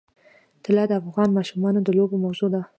[0.63, 2.61] طلا د افغان ماشومانو د لوبو موضوع ده.